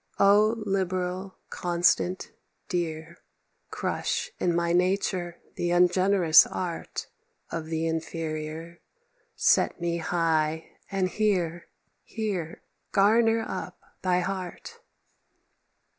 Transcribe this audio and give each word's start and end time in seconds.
"O 0.19 0.55
liberal, 0.65 1.37
constant, 1.51 2.31
dear! 2.69 3.19
Crush 3.69 4.31
in 4.39 4.55
my 4.55 4.73
nature 4.73 5.39
the 5.57 5.69
ungenerous 5.69 6.47
art 6.47 7.05
Of 7.51 7.67
the 7.67 7.85
inferior; 7.85 8.79
set 9.35 9.79
me 9.79 9.97
high, 9.97 10.71
and 10.89 11.07
here, 11.07 11.67
Here 12.01 12.63
garner 12.91 13.45
up 13.47 13.79
thy 14.01 14.21
heart." 14.21 14.79